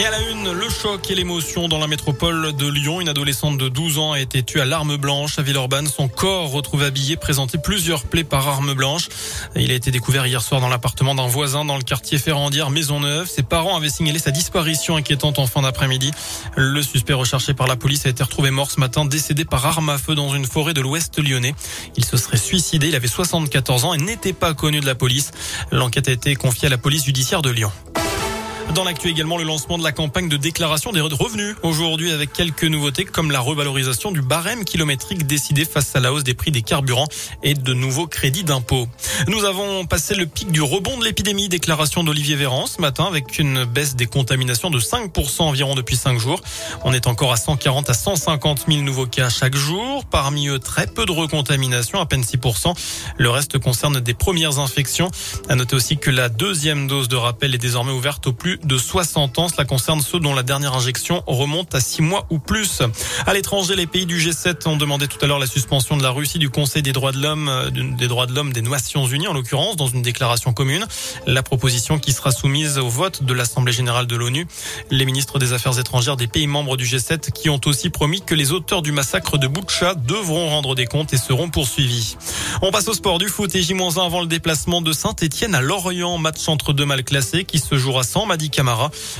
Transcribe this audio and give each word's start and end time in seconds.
Et 0.00 0.06
à 0.06 0.10
la 0.10 0.30
une, 0.30 0.50
le 0.50 0.70
choc 0.70 1.10
et 1.10 1.14
l'émotion 1.14 1.68
dans 1.68 1.76
la 1.76 1.86
métropole 1.86 2.54
de 2.56 2.66
Lyon. 2.66 3.02
Une 3.02 3.10
adolescente 3.10 3.58
de 3.58 3.68
12 3.68 3.98
ans 3.98 4.12
a 4.12 4.20
été 4.20 4.42
tuée 4.42 4.62
à 4.62 4.64
l'arme 4.64 4.96
blanche 4.96 5.38
à 5.38 5.42
Villeurbanne. 5.42 5.86
Son 5.86 6.08
corps 6.08 6.50
retrouvé 6.50 6.86
habillé 6.86 7.16
présentait 7.16 7.58
plusieurs 7.58 8.04
plaies 8.04 8.24
par 8.24 8.48
arme 8.48 8.72
blanche. 8.72 9.10
Il 9.56 9.70
a 9.70 9.74
été 9.74 9.90
découvert 9.90 10.24
hier 10.24 10.40
soir 10.40 10.62
dans 10.62 10.70
l'appartement 10.70 11.14
d'un 11.14 11.26
voisin 11.26 11.66
dans 11.66 11.76
le 11.76 11.82
quartier 11.82 12.16
Ferrandière, 12.16 12.70
Maisonneuve. 12.70 13.28
Ses 13.28 13.42
parents 13.42 13.76
avaient 13.76 13.90
signalé 13.90 14.18
sa 14.18 14.30
disparition 14.30 14.96
inquiétante 14.96 15.38
en 15.38 15.46
fin 15.46 15.60
d'après-midi. 15.60 16.12
Le 16.56 16.80
suspect 16.80 17.12
recherché 17.12 17.52
par 17.52 17.66
la 17.66 17.76
police 17.76 18.06
a 18.06 18.08
été 18.08 18.22
retrouvé 18.22 18.50
mort 18.50 18.70
ce 18.70 18.80
matin, 18.80 19.04
décédé 19.04 19.44
par 19.44 19.66
arme 19.66 19.90
à 19.90 19.98
feu 19.98 20.14
dans 20.14 20.34
une 20.34 20.46
forêt 20.46 20.72
de 20.72 20.80
l'ouest 20.80 21.18
lyonnais. 21.18 21.54
Il 21.98 22.06
se 22.06 22.16
serait 22.16 22.38
suicidé. 22.38 22.88
Il 22.88 22.94
avait 22.94 23.06
74 23.06 23.84
ans 23.84 23.92
et 23.92 23.98
n'était 23.98 24.32
pas 24.32 24.54
connu 24.54 24.80
de 24.80 24.86
la 24.86 24.94
police. 24.94 25.30
L'enquête 25.70 26.08
a 26.08 26.12
été 26.12 26.36
confiée 26.36 26.68
à 26.68 26.70
la 26.70 26.78
police 26.78 27.04
judiciaire 27.04 27.42
de 27.42 27.50
Lyon. 27.50 27.70
Dans 28.74 28.84
l'actu 28.84 29.08
également, 29.08 29.36
le 29.36 29.42
lancement 29.42 29.78
de 29.78 29.82
la 29.82 29.90
campagne 29.90 30.28
de 30.28 30.36
déclaration 30.36 30.92
des 30.92 31.00
revenus 31.00 31.56
aujourd'hui 31.64 32.12
avec 32.12 32.32
quelques 32.32 32.64
nouveautés 32.64 33.04
comme 33.04 33.32
la 33.32 33.40
revalorisation 33.40 34.12
du 34.12 34.22
barème 34.22 34.64
kilométrique 34.64 35.26
décidé 35.26 35.64
face 35.64 35.96
à 35.96 36.00
la 36.00 36.12
hausse 36.12 36.22
des 36.22 36.34
prix 36.34 36.52
des 36.52 36.62
carburants 36.62 37.08
et 37.42 37.54
de 37.54 37.74
nouveaux 37.74 38.06
crédits 38.06 38.44
d'impôt. 38.44 38.86
Nous 39.26 39.44
avons 39.44 39.86
passé 39.86 40.14
le 40.14 40.26
pic 40.26 40.52
du 40.52 40.62
rebond 40.62 40.96
de 40.98 41.04
l'épidémie, 41.04 41.48
déclaration 41.48 42.04
d'Olivier 42.04 42.36
Véran 42.36 42.66
ce 42.66 42.80
matin 42.80 43.06
avec 43.06 43.40
une 43.40 43.64
baisse 43.64 43.96
des 43.96 44.06
contaminations 44.06 44.70
de 44.70 44.78
5% 44.78 45.42
environ 45.42 45.74
depuis 45.74 45.96
5 45.96 46.18
jours. 46.20 46.40
On 46.84 46.92
est 46.92 47.08
encore 47.08 47.32
à 47.32 47.36
140 47.36 47.90
à 47.90 47.94
150 47.94 48.66
000 48.68 48.82
nouveaux 48.82 49.06
cas 49.06 49.30
chaque 49.30 49.56
jour. 49.56 50.04
Parmi 50.04 50.46
eux, 50.46 50.60
très 50.60 50.86
peu 50.86 51.06
de 51.06 51.12
recontamination, 51.12 52.00
à 52.00 52.06
peine 52.06 52.22
6%. 52.22 52.74
Le 53.18 53.30
reste 53.30 53.58
concerne 53.58 53.98
des 53.98 54.14
premières 54.14 54.60
infections. 54.60 55.10
À 55.48 55.56
noter 55.56 55.74
aussi 55.74 55.98
que 55.98 56.10
la 56.10 56.28
deuxième 56.28 56.86
dose 56.86 57.08
de 57.08 57.16
rappel 57.16 57.52
est 57.54 57.58
désormais 57.58 57.92
ouverte 57.92 58.28
au 58.28 58.32
plus 58.32 58.59
de 58.64 58.78
60 58.78 59.38
ans. 59.38 59.48
Cela 59.48 59.64
concerne 59.64 60.00
ceux 60.00 60.20
dont 60.20 60.34
la 60.34 60.42
dernière 60.42 60.74
injection 60.74 61.22
remonte 61.26 61.74
à 61.74 61.80
6 61.80 62.02
mois 62.02 62.26
ou 62.30 62.38
plus. 62.38 62.82
À 63.26 63.34
l'étranger, 63.34 63.76
les 63.76 63.86
pays 63.86 64.06
du 64.06 64.18
G7 64.18 64.68
ont 64.68 64.76
demandé 64.76 65.08
tout 65.08 65.18
à 65.22 65.26
l'heure 65.26 65.38
la 65.38 65.46
suspension 65.46 65.96
de 65.96 66.02
la 66.02 66.10
Russie 66.10 66.38
du 66.38 66.50
Conseil 66.50 66.82
des 66.82 66.92
droits 66.92 67.12
de 67.12 67.20
l'homme, 67.20 67.48
euh, 67.48 67.70
des 67.70 68.08
droits 68.08 68.26
de 68.26 68.34
l'homme 68.34 68.52
des 68.52 68.62
Nations 68.62 69.06
Unies 69.06 69.28
en 69.28 69.32
l'occurrence, 69.32 69.76
dans 69.76 69.86
une 69.86 70.02
déclaration 70.02 70.52
commune. 70.52 70.86
La 71.26 71.42
proposition 71.42 71.98
qui 71.98 72.12
sera 72.12 72.30
soumise 72.30 72.78
au 72.78 72.88
vote 72.88 73.22
de 73.22 73.34
l'Assemblée 73.34 73.72
générale 73.72 74.06
de 74.06 74.16
l'ONU. 74.16 74.46
Les 74.90 75.04
ministres 75.04 75.38
des 75.38 75.52
Affaires 75.52 75.78
étrangères 75.78 76.16
des 76.16 76.26
pays 76.26 76.46
membres 76.46 76.76
du 76.76 76.84
G7 76.84 77.30
qui 77.32 77.48
ont 77.50 77.60
aussi 77.66 77.90
promis 77.90 78.22
que 78.22 78.34
les 78.34 78.52
auteurs 78.52 78.82
du 78.82 78.92
massacre 78.92 79.38
de 79.38 79.46
Boutcha 79.46 79.94
devront 79.94 80.48
rendre 80.48 80.74
des 80.74 80.86
comptes 80.86 81.12
et 81.12 81.16
seront 81.18 81.50
poursuivis. 81.50 82.16
On 82.62 82.70
passe 82.70 82.88
au 82.88 82.94
sport 82.94 83.18
du 83.18 83.28
foot 83.28 83.54
et 83.54 83.62
J-1 83.62 84.04
avant 84.04 84.20
le 84.20 84.26
déplacement 84.26 84.80
de 84.80 84.92
Saint-Etienne 84.92 85.54
à 85.54 85.60
Lorient, 85.60 86.18
match 86.18 86.48
entre 86.48 86.72
deux 86.72 86.84
mal 86.84 87.04
classés 87.04 87.44
qui 87.44 87.58
se 87.58 87.76
jouera 87.76 88.02
sans 88.02 88.26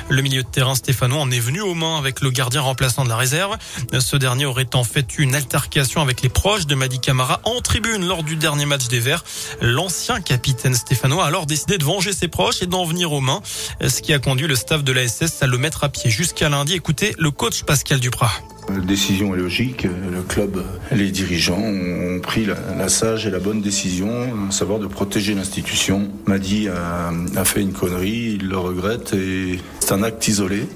Le 0.09 0.23
milieu 0.23 0.43
de 0.43 0.49
terrain 0.49 0.75
stéphanois 0.75 1.21
en 1.21 1.31
est 1.31 1.41
venu 1.41 1.61
aux 1.61 1.75
mains 1.75 1.99
avec 1.99 2.21
le 2.21 2.31
gardien 2.31 2.63
remplaçant 2.63 3.05
de 3.05 3.09
la 3.09 3.17
réserve. 3.17 3.57
Ce 3.99 4.17
dernier 4.17 4.47
aurait 4.47 4.69
en 4.75 4.85
fait 4.85 5.19
une 5.19 5.35
altercation 5.35 6.01
avec 6.01 6.23
les 6.23 6.29
proches 6.29 6.67
de 6.67 6.75
Madi 6.75 7.01
Camara 7.01 7.41
en 7.45 7.61
tribune 7.61 8.07
lors 8.07 8.23
du 8.23 8.37
dernier 8.37 8.65
match 8.65 8.89
des 8.89 9.01
Verts. 9.01 9.25
L'ancien 9.61 10.21
capitaine 10.21 10.75
stéphanois 10.75 11.25
a 11.25 11.27
alors 11.27 11.47
décidé 11.47 11.77
de 11.77 11.85
venger 11.85 12.13
ses 12.13 12.29
proches 12.29 12.63
et 12.63 12.67
d'en 12.67 12.85
venir 12.85 13.13
aux 13.13 13.21
mains, 13.21 13.43
ce 13.87 14.01
qui 14.01 14.13
a 14.13 14.19
conduit 14.19 14.47
le 14.47 14.57
staff 14.57 14.85
de 14.85 14.93
la 14.93 15.07
SS 15.07 15.43
à 15.43 15.47
le 15.47 15.59
mettre 15.59 15.85
à 15.85 15.89
pied 15.89 16.11
jusqu'à 16.11 16.49
lundi. 16.49 16.75
Écoutez 16.75 17.15
le 17.19 17.31
coach 17.31 17.63
Pascal 17.65 18.01
Duprat. 18.01 18.33
La 18.75 18.85
décision 18.85 19.35
est 19.35 19.39
logique. 19.39 19.85
Le 19.85 20.23
club, 20.23 20.63
les 20.93 21.11
dirigeants 21.11 21.61
ont 21.61 22.21
pris 22.21 22.47
la, 22.47 22.89
sage 22.89 23.27
et 23.27 23.31
la 23.31 23.39
bonne 23.39 23.61
décision, 23.61 24.11
à 24.49 24.53
savoir 24.53 24.79
de 24.79 24.87
protéger 24.87 25.35
l'institution. 25.35 26.09
Madi 26.27 26.69
a, 26.69 27.45
fait 27.45 27.63
une 27.63 27.73
connerie, 27.73 28.39
il 28.41 28.49
le 28.49 28.59
regrette 28.59 29.13
et 29.15 29.59
c'est 29.81 29.93
un 29.93 30.03
acte 30.03 30.27
isolé. 30.29 30.67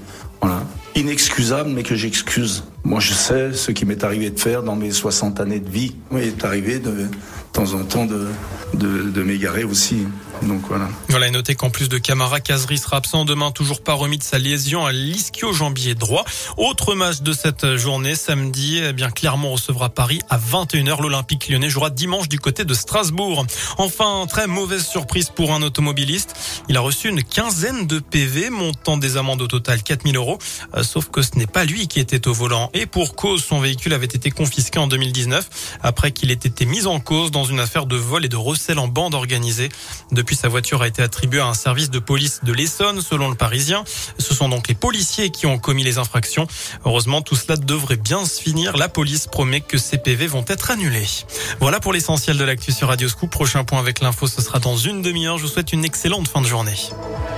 Inexcusable, 0.95 1.71
mais 1.71 1.83
que 1.83 1.95
j'excuse. 1.95 2.63
Moi, 2.85 3.01
je 3.01 3.11
sais 3.11 3.51
ce 3.51 3.71
qui 3.71 3.85
m'est 3.85 4.03
arrivé 4.05 4.29
de 4.29 4.39
faire 4.39 4.63
dans 4.63 4.77
mes 4.77 4.91
60 4.91 5.41
années 5.41 5.59
de 5.59 5.69
vie. 5.69 5.95
Il 6.13 6.19
est 6.19 6.45
arrivé 6.45 6.79
de, 6.79 7.07
temps 7.55 7.73
en 7.73 7.85
temps 7.85 8.05
de, 8.05 8.27
de, 8.73 9.23
m'égarer 9.23 9.63
aussi. 9.63 10.05
Donc 10.41 10.61
voilà. 10.67 10.89
Voilà, 11.07 11.27
et 11.27 11.31
notez 11.31 11.55
qu'en 11.55 11.69
plus 11.69 11.87
de 11.87 11.97
Camara, 11.97 12.41
Kazri 12.41 12.77
sera 12.77 12.97
absent 12.97 13.23
demain, 13.23 13.51
toujours 13.51 13.81
pas 13.81 13.93
remis 13.93 14.17
de 14.17 14.23
sa 14.23 14.37
lésion 14.37 14.85
à 14.85 14.91
l'ischio-jambier 14.91 15.95
droit. 15.95 16.25
Autre 16.57 16.95
match 16.95 17.21
de 17.21 17.31
cette 17.31 17.77
journée, 17.77 18.15
samedi, 18.15 18.81
eh 18.83 18.91
bien 18.91 19.09
Clermont 19.09 19.51
recevra 19.51 19.89
Paris 19.89 20.19
à 20.29 20.37
21h. 20.37 21.01
L'Olympique 21.01 21.47
lyonnais 21.47 21.69
jouera 21.69 21.89
dimanche 21.89 22.27
du 22.27 22.39
côté 22.39 22.65
de 22.65 22.73
Strasbourg. 22.73 23.45
Enfin, 23.77 24.25
très 24.27 24.47
mauvaise 24.47 24.85
surprise 24.85 25.29
pour 25.29 25.53
un 25.53 25.61
automobiliste. 25.61 26.35
Il 26.67 26.77
a 26.77 26.79
reçu 26.79 27.09
une 27.09 27.23
quinzaine 27.23 27.85
de 27.85 27.99
PV, 27.99 28.49
montant 28.49 28.97
des 28.97 29.17
amendes 29.17 29.41
au 29.41 29.47
total 29.47 29.83
4000 29.83 30.15
euros. 30.15 30.39
Euh, 30.75 30.83
sauf 30.83 31.09
que 31.09 31.21
ce 31.21 31.31
n'est 31.35 31.47
pas 31.47 31.63
lui 31.63 31.87
qui 31.87 31.99
était 31.99 32.27
au 32.27 32.33
volant. 32.33 32.69
Et 32.73 32.85
pour 32.85 33.15
cause, 33.15 33.43
son 33.43 33.59
véhicule 33.59 33.93
avait 33.93 34.05
été 34.05 34.31
confisqué 34.31 34.79
en 34.79 34.87
2019 34.87 35.77
après 35.83 36.11
qu'il 36.11 36.31
ait 36.31 36.33
été 36.33 36.65
mis 36.65 36.87
en 36.87 36.99
cause 36.99 37.31
dans 37.31 37.43
une 37.43 37.59
affaire 37.59 37.85
de 37.85 37.95
vol 37.95 38.25
et 38.25 38.29
de 38.29 38.35
recel 38.35 38.79
en 38.79 38.87
bande 38.87 39.13
organisée. 39.13 39.69
Depuis, 40.11 40.35
sa 40.35 40.47
voiture 40.47 40.81
a 40.81 40.87
été 40.87 41.01
attribuée 41.01 41.39
à 41.39 41.47
un 41.47 41.53
service 41.53 41.89
de 41.89 41.99
police 41.99 42.41
de 42.43 42.51
l'Essonne, 42.51 43.01
selon 43.01 43.29
le 43.29 43.35
Parisien. 43.35 43.83
Ce 44.17 44.33
sont 44.33 44.49
donc 44.49 44.67
les 44.67 44.75
policiers 44.75 45.29
qui 45.29 45.45
ont 45.45 45.59
commis 45.59 45.83
les 45.83 45.97
infractions. 45.97 46.47
Heureusement, 46.85 47.21
tout 47.21 47.35
cela 47.35 47.57
devrait 47.57 47.97
bien 47.97 48.25
se 48.25 48.41
finir. 48.41 48.75
La 48.75 48.89
police 48.89 49.27
promet 49.27 49.61
que 49.61 49.77
ces 49.77 49.97
PV 49.97 50.27
vont 50.27 50.45
être 50.47 50.71
annulés. 50.71 51.07
Voilà 51.59 51.79
pour 51.79 51.93
l'essentiel 51.93 52.37
de 52.37 52.43
l'actu 52.43 52.71
sur 52.71 52.87
Radio 52.87 53.07
Scoop. 53.07 53.29
Prochain 53.29 53.63
point 53.63 53.79
avec 53.79 53.99
l'info, 53.99 54.27
ce 54.27 54.41
sera 54.41 54.59
dans 54.59 54.77
une 54.77 55.01
demi-heure. 55.01 55.37
Je 55.37 55.43
vous 55.43 55.49
souhaite 55.49 55.73
une 55.73 55.85
excellente 55.85 56.27
fin 56.27 56.41
de 56.41 56.47
journée. 56.55 57.34